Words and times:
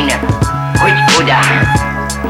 примет 0.00 0.20
хоть 0.78 1.14
куда. 1.14 1.40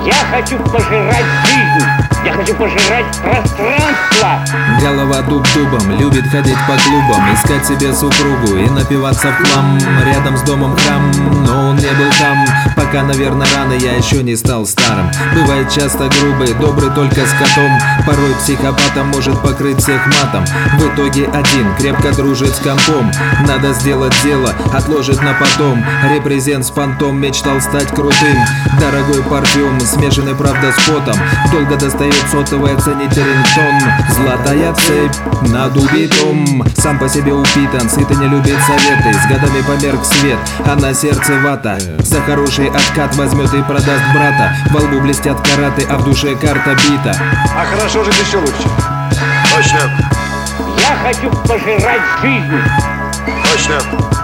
Я 0.05 0.15
хочу 0.33 0.59
пожирать 0.59 1.25
жизнь, 1.47 1.87
я 2.25 2.33
хочу 2.33 2.55
пожирать 2.55 3.07
пространство. 3.23 3.80
Голова 4.21 5.23
дуб 5.23 5.47
дубом, 5.55 5.99
любит 5.99 6.29
ходить 6.31 6.59
по 6.69 6.77
клубам 6.77 7.35
Искать 7.35 7.67
себе 7.67 7.95
супругу 7.95 8.57
и 8.57 8.69
напиваться 8.69 9.29
в 9.29 9.35
хлам. 9.37 9.79
Рядом 10.05 10.37
с 10.37 10.43
домом 10.43 10.77
храм, 10.77 11.11
но 11.47 11.71
он 11.71 11.77
не 11.77 11.91
был 11.91 12.11
там. 12.19 12.45
Пока, 12.77 13.03
наверное, 13.03 13.47
рано 13.57 13.73
я 13.73 13.97
еще 13.97 14.23
не 14.23 14.37
стал 14.37 14.67
старым. 14.67 15.11
Бывает 15.35 15.71
часто 15.71 16.11
грубый, 16.21 16.53
добрый 16.55 16.91
только 16.91 17.27
с 17.27 17.33
котом. 17.33 17.79
Порой 18.07 18.35
психопатом 18.35 19.09
может 19.09 19.41
покрыть 19.41 19.79
всех 19.79 20.07
матом. 20.07 20.45
В 20.79 20.95
итоге 20.95 21.27
один, 21.27 21.75
крепко 21.77 22.13
дружит 22.13 22.55
с 22.55 22.59
компом. 22.59 23.11
Надо 23.47 23.73
сделать 23.73 24.15
дело, 24.23 24.53
отложить 24.75 25.23
на 25.23 25.33
потом. 25.35 25.83
Репрезент 26.13 26.67
с 26.67 26.71
понтом, 26.71 27.21
мечтал 27.21 27.61
стать 27.61 27.89
крутым. 27.89 28.37
Дорогой 28.79 29.23
парфюм, 29.23 29.81
смешанный, 29.81 30.35
правда, 30.35 30.73
с 30.73 30.89
потом. 30.89 31.17
Долго 31.53 31.77
достает 31.77 32.15
сотовый, 32.31 32.75
оценить 32.75 33.17
рингтон 33.17 34.10
Золотая 34.11 34.75
цепь 34.75 35.17
над 35.49 35.77
убитым 35.77 36.65
Сам 36.77 36.99
по 36.99 37.09
себе 37.09 37.33
упитан, 37.33 37.89
сыто 37.89 38.15
не 38.15 38.29
любит 38.29 38.57
советы 38.67 39.13
С 39.19 39.27
годами 39.27 39.63
померк 39.63 40.05
свет, 40.05 40.39
а 40.67 40.77
на 40.77 40.93
сердце 40.95 41.39
вата 41.41 41.79
За 42.01 42.21
хороший 42.23 42.69
откат 42.69 43.15
возьмет 43.17 43.53
и 43.55 43.63
продаст 43.63 44.03
брата 44.15 44.55
Во 44.71 44.81
лбу 44.81 45.01
блестят 45.01 45.41
караты, 45.49 45.87
а 45.89 45.97
в 45.99 46.05
душе 46.05 46.35
карта 46.37 46.75
бита 46.75 47.15
А 47.57 47.65
хорошо 47.65 48.05
жить 48.05 48.15
еще 48.27 48.39
лучше. 48.39 48.69
Точно, 49.55 49.81
Я 50.79 50.97
хочу 51.03 51.31
пожирать 51.49 52.03
жизнь. 52.23 52.63
точно. 53.53 54.20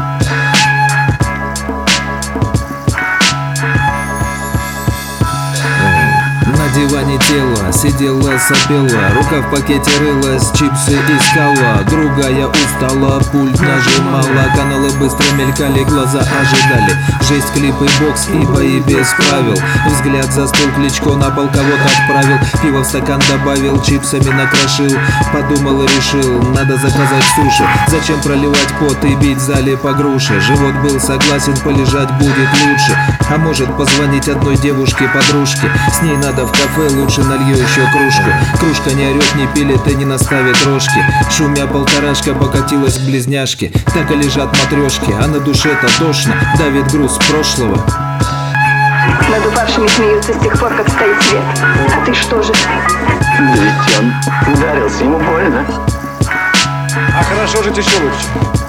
Диване 6.76 7.18
тело, 7.18 7.72
сидела, 7.72 8.38
сопела 8.38 9.08
Рука 9.14 9.40
в 9.40 9.50
пакете 9.50 9.90
рылась, 9.98 10.50
чипсы 10.52 10.92
искала. 10.92 11.82
Друга 11.88 12.28
я 12.28 12.48
устала, 12.48 13.20
пульт 13.32 13.58
нажимала 13.60 14.46
Каналы 14.54 14.90
быстро 14.98 15.24
мелькали, 15.36 15.84
глаза 15.84 16.20
ожидали. 16.20 16.96
Жесть, 17.22 17.52
клипы, 17.54 17.86
бокс 18.00 18.28
и 18.28 18.44
бои 18.46 18.80
без 18.80 19.08
правил. 19.14 19.56
Взгляд 19.86 20.32
застыл, 20.32 20.70
кличко 20.76 21.14
на 21.14 21.30
пол 21.30 21.48
кого-то 21.48 21.86
отправил. 21.98 22.38
Пиво 22.62 22.80
в 22.80 22.86
стакан 22.86 23.20
добавил, 23.28 23.80
чипсами 23.82 24.30
накрошил. 24.30 24.98
Подумал 25.32 25.82
и 25.82 25.86
решил, 25.86 26.42
надо 26.52 26.76
заказать 26.76 27.24
суши. 27.34 27.64
Зачем 27.88 28.20
проливать 28.20 28.74
пот 28.78 29.02
и 29.04 29.14
бить 29.16 29.38
в 29.38 29.40
зале 29.40 29.76
по 29.76 29.92
груше 29.92 30.40
Живот 30.40 30.74
был 30.82 31.00
согласен, 31.00 31.56
полежать 31.64 32.12
будет 32.18 32.48
лучше. 32.64 32.96
А 33.28 33.38
может 33.38 33.74
позвонить 33.76 34.28
одной 34.28 34.56
девушке-подружке? 34.56 35.70
С 35.92 36.02
ней 36.02 36.16
надо 36.16 36.46
в 36.46 36.52
кафе, 36.66 36.88
лучше 36.94 37.22
налью 37.22 37.56
еще 37.56 37.86
кружку 37.92 38.30
Кружка 38.58 38.90
не 38.92 39.08
орет, 39.08 39.34
не 39.34 39.46
пилит 39.48 39.86
и 39.86 39.94
не 39.94 40.04
наставит 40.04 40.56
рожки 40.64 41.04
Шумя 41.30 41.66
полторашка 41.66 42.34
покатилась 42.34 42.98
к 42.98 43.02
близняшке 43.02 43.72
Так 43.92 44.10
и 44.10 44.14
лежат 44.14 44.56
матрешки, 44.58 45.12
а 45.12 45.26
на 45.26 45.40
душе-то 45.40 45.88
тошно 45.98 46.34
Давит 46.58 46.90
груз 46.90 47.18
прошлого 47.28 47.76
Над 49.30 49.46
упавшими 49.46 49.88
смеются 49.88 50.32
с 50.32 50.42
тех 50.42 50.58
пор, 50.58 50.74
как 50.74 50.88
стоит 50.88 51.22
свет. 51.22 51.42
А 51.62 52.04
ты 52.04 52.14
что 52.14 52.42
же? 52.42 52.52
Ведь 53.38 53.98
он 53.98 54.54
ударился, 54.54 55.04
ему 55.04 55.18
больно. 55.18 55.64
А 57.18 57.22
хорошо 57.24 57.62
жить 57.62 57.76
еще 57.76 57.96
лучше. 58.02 58.65